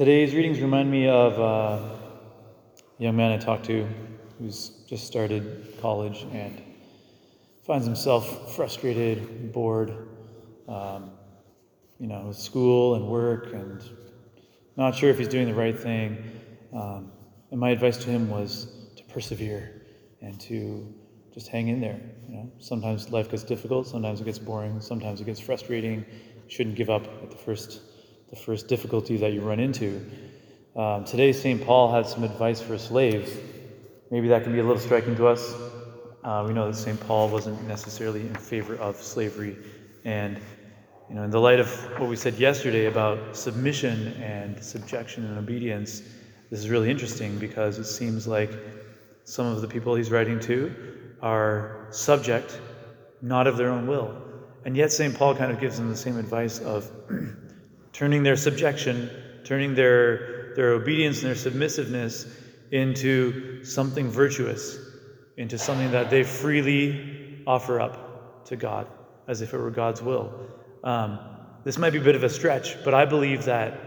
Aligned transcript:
Today's 0.00 0.34
readings 0.34 0.62
remind 0.62 0.90
me 0.90 1.08
of 1.08 1.38
uh, 1.38 1.42
a 1.42 1.92
young 2.96 3.16
man 3.16 3.32
I 3.32 3.36
talked 3.36 3.66
to 3.66 3.86
who's 4.38 4.70
just 4.88 5.06
started 5.06 5.74
college 5.82 6.26
and 6.32 6.62
finds 7.66 7.84
himself 7.84 8.56
frustrated, 8.56 9.52
bored, 9.52 10.08
um, 10.66 11.10
you 11.98 12.06
know, 12.06 12.28
with 12.28 12.38
school 12.38 12.94
and 12.94 13.08
work, 13.08 13.52
and 13.52 13.82
not 14.74 14.94
sure 14.94 15.10
if 15.10 15.18
he's 15.18 15.28
doing 15.28 15.46
the 15.46 15.52
right 15.52 15.78
thing. 15.78 16.16
Um, 16.72 17.12
and 17.50 17.60
my 17.60 17.68
advice 17.68 17.98
to 17.98 18.08
him 18.08 18.30
was 18.30 18.68
to 18.96 19.04
persevere 19.04 19.82
and 20.22 20.40
to 20.40 20.94
just 21.34 21.48
hang 21.48 21.68
in 21.68 21.78
there. 21.78 22.00
You 22.26 22.36
know, 22.36 22.52
sometimes 22.58 23.10
life 23.10 23.30
gets 23.30 23.42
difficult, 23.42 23.86
sometimes 23.86 24.22
it 24.22 24.24
gets 24.24 24.38
boring, 24.38 24.80
sometimes 24.80 25.20
it 25.20 25.24
gets 25.24 25.40
frustrating. 25.40 26.06
You 26.06 26.48
shouldn't 26.48 26.76
give 26.76 26.88
up 26.88 27.04
at 27.22 27.30
the 27.30 27.36
first 27.36 27.82
the 28.30 28.36
first 28.36 28.68
difficulty 28.68 29.16
that 29.18 29.32
you 29.32 29.40
run 29.40 29.58
into. 29.58 30.08
Um, 30.76 31.04
today, 31.04 31.32
St. 31.32 31.64
Paul 31.64 31.92
had 31.92 32.06
some 32.06 32.22
advice 32.22 32.60
for 32.60 32.78
slaves. 32.78 33.36
Maybe 34.10 34.28
that 34.28 34.44
can 34.44 34.52
be 34.52 34.60
a 34.60 34.62
little 34.62 34.80
striking 34.80 35.16
to 35.16 35.26
us. 35.26 35.52
Uh, 36.22 36.44
we 36.46 36.52
know 36.52 36.70
that 36.70 36.76
St. 36.76 36.98
Paul 37.00 37.28
wasn't 37.28 37.60
necessarily 37.66 38.20
in 38.20 38.34
favor 38.34 38.76
of 38.76 38.96
slavery. 38.96 39.56
And, 40.04 40.38
you 41.08 41.16
know, 41.16 41.24
in 41.24 41.30
the 41.30 41.40
light 41.40 41.58
of 41.58 41.68
what 41.98 42.08
we 42.08 42.14
said 42.14 42.34
yesterday 42.34 42.86
about 42.86 43.36
submission 43.36 44.08
and 44.22 44.62
subjection 44.62 45.24
and 45.24 45.36
obedience, 45.36 46.02
this 46.50 46.60
is 46.60 46.70
really 46.70 46.90
interesting 46.90 47.38
because 47.38 47.78
it 47.78 47.84
seems 47.84 48.28
like 48.28 48.50
some 49.24 49.46
of 49.46 49.60
the 49.60 49.68
people 49.68 49.94
he's 49.96 50.10
writing 50.10 50.38
to 50.40 50.72
are 51.20 51.88
subject, 51.90 52.60
not 53.22 53.48
of 53.48 53.56
their 53.56 53.70
own 53.70 53.88
will. 53.88 54.14
And 54.64 54.76
yet, 54.76 54.92
St. 54.92 55.14
Paul 55.16 55.34
kind 55.34 55.50
of 55.50 55.58
gives 55.58 55.78
them 55.78 55.88
the 55.88 55.96
same 55.96 56.16
advice 56.18 56.60
of 56.60 56.90
turning 57.92 58.22
their 58.22 58.36
subjection, 58.36 59.10
turning 59.44 59.74
their, 59.74 60.54
their 60.54 60.72
obedience 60.72 61.18
and 61.18 61.28
their 61.28 61.34
submissiveness 61.34 62.26
into 62.70 63.64
something 63.64 64.10
virtuous, 64.10 64.78
into 65.36 65.58
something 65.58 65.90
that 65.90 66.10
they 66.10 66.22
freely 66.22 67.42
offer 67.46 67.80
up 67.80 68.44
to 68.46 68.56
God 68.56 68.86
as 69.26 69.42
if 69.42 69.54
it 69.54 69.58
were 69.58 69.70
God's 69.70 70.02
will. 70.02 70.32
Um, 70.84 71.18
this 71.64 71.78
might 71.78 71.90
be 71.90 71.98
a 71.98 72.02
bit 72.02 72.16
of 72.16 72.24
a 72.24 72.28
stretch, 72.28 72.82
but 72.84 72.94
I 72.94 73.04
believe 73.04 73.44
that 73.44 73.78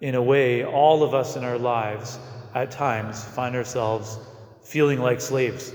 in 0.00 0.14
a 0.14 0.22
way, 0.22 0.64
all 0.64 1.02
of 1.02 1.14
us 1.14 1.36
in 1.36 1.44
our 1.44 1.58
lives 1.58 2.18
at 2.54 2.70
times 2.70 3.24
find 3.24 3.54
ourselves 3.54 4.18
feeling 4.64 5.00
like 5.00 5.20
slaves, 5.20 5.72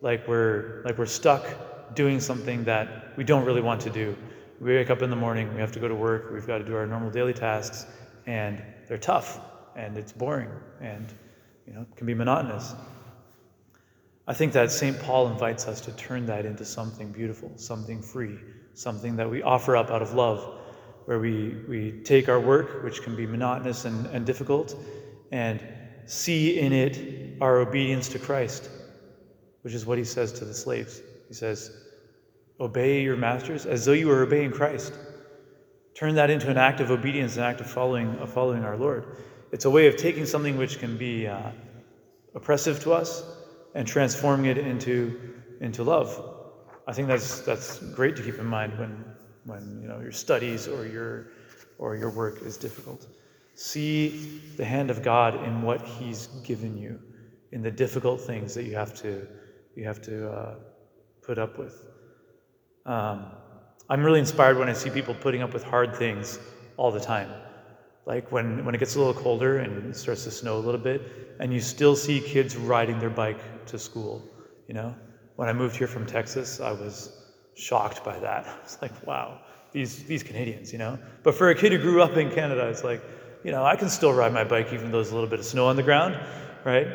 like 0.00 0.26
we're, 0.26 0.82
like 0.84 0.98
we're 0.98 1.06
stuck 1.06 1.94
doing 1.94 2.18
something 2.18 2.64
that 2.64 3.16
we 3.16 3.24
don't 3.24 3.44
really 3.44 3.60
want 3.60 3.80
to 3.82 3.90
do 3.90 4.16
we 4.64 4.74
wake 4.74 4.88
up 4.88 5.02
in 5.02 5.10
the 5.10 5.16
morning, 5.16 5.52
we 5.52 5.60
have 5.60 5.72
to 5.72 5.78
go 5.78 5.88
to 5.88 5.94
work, 5.94 6.30
we've 6.32 6.46
got 6.46 6.56
to 6.56 6.64
do 6.64 6.74
our 6.74 6.86
normal 6.86 7.10
daily 7.10 7.34
tasks, 7.34 7.84
and 8.26 8.62
they're 8.88 8.96
tough, 8.96 9.38
and 9.76 9.98
it's 9.98 10.10
boring, 10.10 10.48
and 10.80 11.12
you 11.66 11.74
know, 11.74 11.84
can 11.96 12.06
be 12.06 12.14
monotonous. 12.14 12.74
I 14.26 14.32
think 14.32 14.54
that 14.54 14.70
St. 14.70 14.98
Paul 15.00 15.28
invites 15.28 15.68
us 15.68 15.82
to 15.82 15.92
turn 15.92 16.24
that 16.26 16.46
into 16.46 16.64
something 16.64 17.12
beautiful, 17.12 17.52
something 17.56 18.00
free, 18.00 18.38
something 18.72 19.16
that 19.16 19.30
we 19.30 19.42
offer 19.42 19.76
up 19.76 19.90
out 19.90 20.00
of 20.00 20.14
love, 20.14 20.62
where 21.04 21.18
we, 21.18 21.56
we 21.68 22.00
take 22.02 22.30
our 22.30 22.40
work, 22.40 22.82
which 22.82 23.02
can 23.02 23.14
be 23.14 23.26
monotonous 23.26 23.84
and, 23.84 24.06
and 24.06 24.24
difficult, 24.24 24.74
and 25.30 25.62
see 26.06 26.58
in 26.58 26.72
it 26.72 27.36
our 27.42 27.58
obedience 27.58 28.08
to 28.08 28.18
Christ, 28.18 28.70
which 29.60 29.74
is 29.74 29.84
what 29.84 29.98
he 29.98 30.04
says 30.04 30.32
to 30.32 30.46
the 30.46 30.54
slaves. 30.54 31.02
He 31.28 31.34
says, 31.34 31.83
Obey 32.60 33.02
your 33.02 33.16
masters 33.16 33.66
as 33.66 33.84
though 33.84 33.92
you 33.92 34.06
were 34.06 34.22
obeying 34.22 34.52
Christ. 34.52 34.92
Turn 35.94 36.14
that 36.16 36.30
into 36.30 36.50
an 36.50 36.56
act 36.56 36.80
of 36.80 36.90
obedience, 36.90 37.36
an 37.36 37.42
act 37.42 37.60
of 37.60 37.70
following, 37.70 38.16
of 38.18 38.32
following 38.32 38.64
our 38.64 38.76
Lord. 38.76 39.16
It's 39.52 39.64
a 39.64 39.70
way 39.70 39.86
of 39.86 39.96
taking 39.96 40.26
something 40.26 40.56
which 40.56 40.78
can 40.78 40.96
be 40.96 41.26
uh, 41.26 41.50
oppressive 42.34 42.80
to 42.82 42.92
us 42.92 43.24
and 43.74 43.86
transforming 43.86 44.46
it 44.46 44.58
into, 44.58 45.34
into 45.60 45.82
love. 45.82 46.34
I 46.86 46.92
think 46.92 47.08
that's, 47.08 47.40
that's 47.40 47.78
great 47.78 48.16
to 48.16 48.22
keep 48.22 48.38
in 48.38 48.46
mind 48.46 48.78
when, 48.78 49.04
when 49.44 49.80
you 49.80 49.88
know, 49.88 50.00
your 50.00 50.12
studies 50.12 50.68
or 50.68 50.86
your, 50.86 51.28
or 51.78 51.96
your 51.96 52.10
work 52.10 52.42
is 52.42 52.56
difficult. 52.56 53.06
See 53.54 54.40
the 54.56 54.64
hand 54.64 54.90
of 54.90 55.02
God 55.02 55.42
in 55.44 55.62
what 55.62 55.82
He's 55.82 56.26
given 56.44 56.76
you, 56.76 57.00
in 57.52 57.62
the 57.62 57.70
difficult 57.70 58.20
things 58.20 58.54
that 58.54 58.64
you 58.64 58.74
have 58.74 58.94
to, 59.02 59.26
you 59.76 59.84
have 59.84 60.02
to 60.02 60.30
uh, 60.30 60.54
put 61.22 61.38
up 61.38 61.58
with. 61.58 61.93
Um, 62.86 63.26
I'm 63.88 64.02
really 64.02 64.20
inspired 64.20 64.58
when 64.58 64.68
I 64.68 64.72
see 64.72 64.90
people 64.90 65.14
putting 65.14 65.42
up 65.42 65.52
with 65.52 65.62
hard 65.62 65.94
things 65.96 66.38
all 66.76 66.90
the 66.90 67.00
time. 67.00 67.30
Like 68.06 68.30
when, 68.32 68.64
when 68.64 68.74
it 68.74 68.78
gets 68.78 68.96
a 68.96 68.98
little 68.98 69.14
colder 69.14 69.58
and 69.58 69.90
it 69.90 69.96
starts 69.96 70.24
to 70.24 70.30
snow 70.30 70.56
a 70.56 70.60
little 70.60 70.80
bit, 70.80 71.36
and 71.40 71.52
you 71.52 71.60
still 71.60 71.96
see 71.96 72.20
kids 72.20 72.56
riding 72.56 72.98
their 72.98 73.10
bike 73.10 73.66
to 73.66 73.78
school. 73.78 74.22
You 74.68 74.74
know, 74.74 74.94
when 75.36 75.48
I 75.48 75.52
moved 75.52 75.76
here 75.76 75.86
from 75.86 76.06
Texas, 76.06 76.60
I 76.60 76.72
was 76.72 77.24
shocked 77.54 78.04
by 78.04 78.18
that. 78.18 78.46
I 78.60 78.62
was 78.62 78.78
like, 78.82 79.06
wow, 79.06 79.40
these 79.72 80.04
these 80.04 80.22
Canadians, 80.22 80.72
you 80.72 80.78
know. 80.78 80.98
But 81.22 81.34
for 81.34 81.50
a 81.50 81.54
kid 81.54 81.72
who 81.72 81.78
grew 81.78 82.02
up 82.02 82.16
in 82.16 82.30
Canada, 82.30 82.68
it's 82.68 82.84
like, 82.84 83.02
you 83.42 83.52
know, 83.52 83.64
I 83.64 83.76
can 83.76 83.88
still 83.88 84.12
ride 84.12 84.32
my 84.32 84.44
bike 84.44 84.72
even 84.72 84.90
though 84.90 84.98
there's 84.98 85.10
a 85.10 85.14
little 85.14 85.30
bit 85.30 85.38
of 85.38 85.46
snow 85.46 85.66
on 85.66 85.76
the 85.76 85.82
ground, 85.82 86.18
right? 86.64 86.88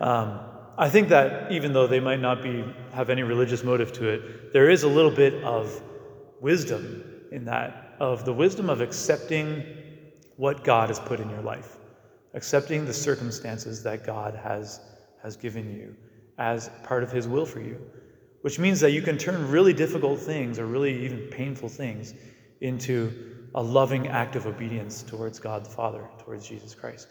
Um, 0.00 0.40
I 0.76 0.88
think 0.90 1.08
that 1.08 1.52
even 1.52 1.72
though 1.72 1.86
they 1.86 2.00
might 2.00 2.20
not 2.20 2.42
be 2.42 2.64
have 2.92 3.10
any 3.10 3.22
religious 3.22 3.62
motive 3.62 3.92
to 3.94 4.08
it, 4.08 4.52
there 4.52 4.70
is 4.70 4.82
a 4.82 4.88
little 4.88 5.10
bit 5.10 5.42
of 5.44 5.82
wisdom 6.40 7.04
in 7.30 7.44
that, 7.44 7.96
of 8.00 8.24
the 8.24 8.32
wisdom 8.32 8.68
of 8.68 8.80
accepting 8.80 9.64
what 10.36 10.64
God 10.64 10.88
has 10.88 10.98
put 10.98 11.20
in 11.20 11.30
your 11.30 11.42
life, 11.42 11.76
accepting 12.34 12.84
the 12.84 12.92
circumstances 12.92 13.82
that 13.84 14.04
God 14.04 14.34
has 14.34 14.80
has 15.24 15.36
given 15.36 15.74
you 15.74 15.96
as 16.38 16.70
part 16.82 17.02
of 17.02 17.10
his 17.10 17.26
will 17.26 17.46
for 17.46 17.60
you. 17.60 17.80
Which 18.42 18.58
means 18.58 18.78
that 18.80 18.90
you 18.90 19.00
can 19.00 19.16
turn 19.16 19.50
really 19.50 19.72
difficult 19.72 20.20
things 20.20 20.58
or 20.58 20.66
really 20.66 21.02
even 21.04 21.28
painful 21.30 21.70
things 21.70 22.12
into 22.60 23.10
a 23.54 23.62
loving 23.62 24.08
act 24.08 24.36
of 24.36 24.46
obedience 24.46 25.02
towards 25.02 25.40
God 25.40 25.64
the 25.64 25.70
Father, 25.70 26.06
towards 26.18 26.46
Jesus 26.46 26.74
Christ. 26.74 27.08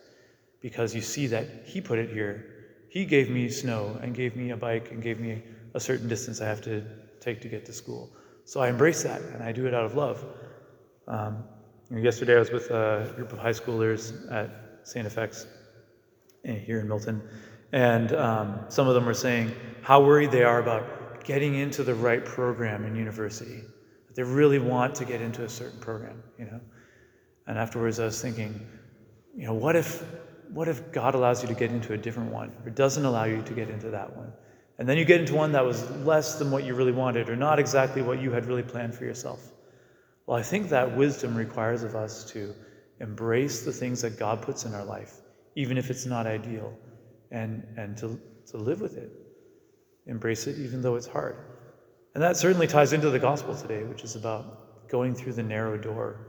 Because 0.61 0.93
you 0.93 1.01
see 1.01 1.25
that 1.27 1.47
He 1.65 1.81
put 1.81 1.97
it 1.97 2.11
here 2.11 2.52
he 2.93 3.05
gave 3.05 3.27
me 3.27 3.49
snow 3.49 3.97
and 4.03 4.13
gave 4.13 4.35
me 4.35 4.51
a 4.51 4.55
bike 4.55 4.91
and 4.91 5.01
gave 5.01 5.19
me 5.19 5.41
a 5.73 5.79
certain 5.79 6.07
distance 6.07 6.41
I 6.41 6.45
have 6.45 6.61
to 6.61 6.83
take 7.19 7.41
to 7.41 7.47
get 7.47 7.65
to 7.65 7.73
school. 7.73 8.15
So 8.45 8.59
I 8.59 8.69
embrace 8.69 9.01
that 9.01 9.19
and 9.19 9.41
I 9.41 9.51
do 9.51 9.65
it 9.65 9.73
out 9.73 9.83
of 9.83 9.95
love. 9.95 10.23
Um, 11.07 11.43
yesterday 11.89 12.35
I 12.35 12.39
was 12.39 12.51
with 12.51 12.69
a 12.69 13.11
group 13.15 13.33
of 13.33 13.39
high 13.39 13.49
schoolers 13.49 14.31
at 14.31 14.51
St. 14.83 15.07
FX 15.07 15.47
eh, 16.45 16.53
here 16.53 16.81
in 16.81 16.87
Milton, 16.87 17.19
and 17.71 18.13
um, 18.13 18.59
some 18.69 18.87
of 18.87 18.93
them 18.93 19.07
were 19.07 19.15
saying 19.15 19.51
how 19.81 20.03
worried 20.03 20.29
they 20.29 20.43
are 20.43 20.59
about 20.59 21.23
getting 21.23 21.55
into 21.55 21.81
the 21.83 21.95
right 21.95 22.23
program 22.23 22.85
in 22.85 22.95
university. 22.95 23.61
That 24.05 24.15
they 24.15 24.21
really 24.21 24.59
want 24.59 24.93
to 24.95 25.05
get 25.05 25.19
into 25.19 25.43
a 25.43 25.49
certain 25.49 25.79
program, 25.79 26.21
you 26.37 26.45
know. 26.45 26.61
And 27.47 27.57
afterwards, 27.57 27.99
I 27.99 28.05
was 28.05 28.21
thinking, 28.21 28.67
you 29.35 29.47
know, 29.47 29.55
what 29.55 29.75
if 29.75 30.03
what 30.53 30.67
if 30.67 30.91
God 30.91 31.15
allows 31.15 31.41
you 31.41 31.47
to 31.47 31.55
get 31.55 31.71
into 31.71 31.93
a 31.93 31.97
different 31.97 32.31
one 32.31 32.51
or 32.63 32.69
doesn't 32.69 33.03
allow 33.03 33.23
you 33.23 33.41
to 33.41 33.53
get 33.53 33.69
into 33.69 33.89
that 33.89 34.15
one? 34.15 34.31
And 34.77 34.87
then 34.87 34.97
you 34.97 35.05
get 35.05 35.19
into 35.19 35.35
one 35.35 35.51
that 35.53 35.65
was 35.65 35.89
less 35.97 36.37
than 36.37 36.51
what 36.51 36.63
you 36.63 36.75
really 36.75 36.91
wanted 36.91 37.29
or 37.29 37.35
not 37.35 37.59
exactly 37.59 38.01
what 38.01 38.21
you 38.21 38.31
had 38.31 38.45
really 38.45 38.63
planned 38.63 38.93
for 38.93 39.05
yourself. 39.05 39.51
Well, 40.25 40.37
I 40.37 40.43
think 40.43 40.69
that 40.69 40.95
wisdom 40.95 41.35
requires 41.35 41.83
of 41.83 41.95
us 41.95 42.23
to 42.31 42.53
embrace 42.99 43.65
the 43.65 43.71
things 43.71 44.01
that 44.01 44.17
God 44.17 44.41
puts 44.41 44.65
in 44.65 44.73
our 44.73 44.85
life, 44.85 45.15
even 45.55 45.77
if 45.77 45.89
it's 45.89 46.05
not 46.05 46.27
ideal, 46.27 46.73
and, 47.31 47.65
and 47.77 47.97
to, 47.97 48.19
to 48.51 48.57
live 48.57 48.79
with 48.79 48.97
it. 48.97 49.11
Embrace 50.05 50.47
it 50.47 50.57
even 50.59 50.81
though 50.81 50.95
it's 50.95 51.07
hard. 51.07 51.35
And 52.13 52.21
that 52.21 52.37
certainly 52.37 52.67
ties 52.67 52.93
into 52.93 53.09
the 53.09 53.19
gospel 53.19 53.55
today, 53.55 53.83
which 53.83 54.03
is 54.03 54.15
about 54.15 54.87
going 54.87 55.15
through 55.15 55.33
the 55.33 55.43
narrow 55.43 55.77
door. 55.77 56.27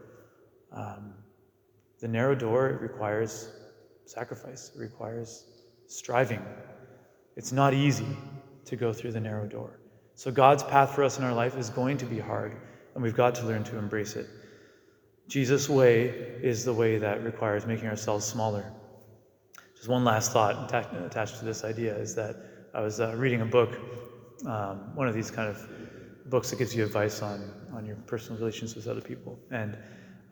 Um, 0.72 1.14
the 2.00 2.08
narrow 2.08 2.34
door 2.34 2.78
requires 2.80 3.50
sacrifice, 4.04 4.70
it 4.74 4.78
requires 4.78 5.44
striving. 5.86 6.42
It's 7.36 7.52
not 7.52 7.74
easy 7.74 8.06
to 8.64 8.76
go 8.76 8.92
through 8.92 9.12
the 9.12 9.20
narrow 9.20 9.46
door. 9.46 9.80
So, 10.14 10.30
God's 10.30 10.62
path 10.62 10.94
for 10.94 11.02
us 11.02 11.18
in 11.18 11.24
our 11.24 11.32
life 11.32 11.56
is 11.56 11.70
going 11.70 11.96
to 11.98 12.06
be 12.06 12.18
hard, 12.18 12.56
and 12.94 13.02
we've 13.02 13.16
got 13.16 13.34
to 13.36 13.46
learn 13.46 13.64
to 13.64 13.78
embrace 13.78 14.14
it. 14.14 14.26
Jesus' 15.26 15.68
way 15.68 16.04
is 16.42 16.64
the 16.64 16.72
way 16.72 16.98
that 16.98 17.24
requires 17.24 17.66
making 17.66 17.88
ourselves 17.88 18.24
smaller. 18.24 18.72
Just 19.74 19.88
one 19.88 20.04
last 20.04 20.32
thought 20.32 20.72
attached 20.74 21.38
to 21.38 21.44
this 21.44 21.64
idea 21.64 21.96
is 21.96 22.14
that 22.14 22.36
I 22.74 22.80
was 22.80 23.00
uh, 23.00 23.14
reading 23.16 23.40
a 23.40 23.46
book, 23.46 23.78
um, 24.46 24.94
one 24.94 25.08
of 25.08 25.14
these 25.14 25.30
kind 25.30 25.48
of 25.48 25.66
books 26.26 26.50
that 26.50 26.58
gives 26.58 26.74
you 26.74 26.84
advice 26.84 27.22
on, 27.22 27.50
on 27.72 27.84
your 27.86 27.96
personal 28.06 28.38
relations 28.38 28.74
with 28.74 28.86
other 28.86 29.00
people. 29.00 29.38
And 29.50 29.76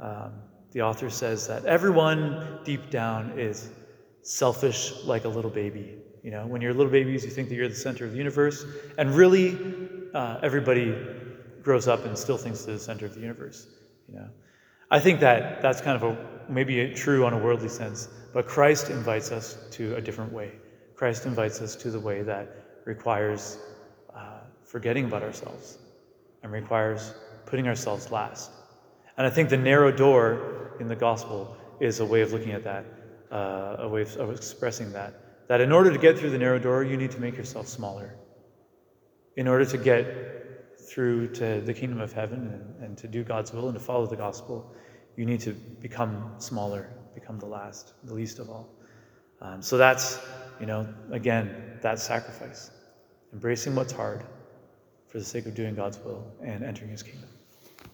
um, 0.00 0.32
the 0.72 0.82
author 0.82 1.10
says 1.10 1.46
that 1.48 1.64
everyone 1.64 2.60
deep 2.64 2.90
down 2.90 3.38
is 3.38 3.70
selfish 4.22 4.92
like 5.04 5.24
a 5.24 5.28
little 5.28 5.50
baby. 5.50 5.98
You 6.22 6.30
know, 6.30 6.46
when 6.46 6.60
you're 6.60 6.72
little 6.72 6.92
babies, 6.92 7.24
you 7.24 7.30
think 7.30 7.48
that 7.48 7.56
you're 7.56 7.68
the 7.68 7.74
center 7.74 8.04
of 8.04 8.12
the 8.12 8.18
universe, 8.18 8.64
and 8.96 9.14
really, 9.14 9.58
uh, 10.14 10.38
everybody 10.42 10.96
grows 11.62 11.88
up 11.88 12.04
and 12.04 12.16
still 12.16 12.38
thinks 12.38 12.64
they're 12.64 12.76
the 12.76 12.80
center 12.80 13.06
of 13.06 13.14
the 13.14 13.20
universe. 13.20 13.66
You 14.08 14.16
know, 14.16 14.28
I 14.90 15.00
think 15.00 15.20
that 15.20 15.62
that's 15.62 15.80
kind 15.80 15.96
of 15.96 16.02
a 16.02 16.16
maybe 16.48 16.92
true 16.94 17.24
on 17.24 17.32
a 17.32 17.38
worldly 17.38 17.68
sense, 17.68 18.08
but 18.32 18.46
Christ 18.46 18.90
invites 18.90 19.32
us 19.32 19.58
to 19.72 19.96
a 19.96 20.00
different 20.00 20.32
way. 20.32 20.52
Christ 20.94 21.26
invites 21.26 21.60
us 21.60 21.74
to 21.76 21.90
the 21.90 22.00
way 22.00 22.22
that 22.22 22.82
requires 22.84 23.58
uh, 24.14 24.40
forgetting 24.64 25.06
about 25.06 25.22
ourselves 25.22 25.78
and 26.42 26.52
requires 26.52 27.14
putting 27.46 27.66
ourselves 27.66 28.10
last. 28.10 28.50
And 29.16 29.26
I 29.26 29.30
think 29.30 29.48
the 29.48 29.58
narrow 29.58 29.92
door 29.92 30.76
in 30.80 30.88
the 30.88 30.96
gospel 30.96 31.56
is 31.80 32.00
a 32.00 32.04
way 32.04 32.22
of 32.22 32.32
looking 32.32 32.52
at 32.52 32.64
that, 32.64 32.84
uh, 33.30 33.76
a 33.80 33.88
way 33.88 34.02
of, 34.02 34.16
of 34.16 34.30
expressing 34.30 34.92
that. 34.92 35.48
That 35.48 35.60
in 35.60 35.72
order 35.72 35.92
to 35.92 35.98
get 35.98 36.18
through 36.18 36.30
the 36.30 36.38
narrow 36.38 36.58
door, 36.58 36.84
you 36.84 36.96
need 36.96 37.10
to 37.10 37.20
make 37.20 37.36
yourself 37.36 37.68
smaller. 37.68 38.14
In 39.36 39.48
order 39.48 39.64
to 39.64 39.78
get 39.78 40.78
through 40.78 41.28
to 41.34 41.60
the 41.60 41.74
kingdom 41.74 42.00
of 42.00 42.12
heaven 42.12 42.74
and, 42.78 42.84
and 42.84 42.98
to 42.98 43.08
do 43.08 43.22
God's 43.22 43.52
will 43.52 43.68
and 43.68 43.78
to 43.78 43.84
follow 43.84 44.06
the 44.06 44.16
gospel, 44.16 44.74
you 45.16 45.26
need 45.26 45.40
to 45.40 45.52
become 45.52 46.34
smaller, 46.38 46.90
become 47.14 47.38
the 47.38 47.46
last, 47.46 47.94
the 48.04 48.14
least 48.14 48.38
of 48.38 48.48
all. 48.48 48.68
Um, 49.40 49.60
so 49.60 49.76
that's, 49.76 50.20
you 50.60 50.66
know, 50.66 50.86
again, 51.10 51.78
that 51.82 51.98
sacrifice, 51.98 52.70
embracing 53.32 53.74
what's 53.74 53.92
hard 53.92 54.22
for 55.08 55.18
the 55.18 55.24
sake 55.24 55.46
of 55.46 55.54
doing 55.54 55.74
God's 55.74 55.98
will 55.98 56.24
and 56.42 56.62
entering 56.64 56.90
his 56.90 57.02
kingdom. 57.02 57.28